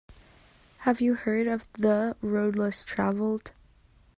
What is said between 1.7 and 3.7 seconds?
The Road Less Travelled?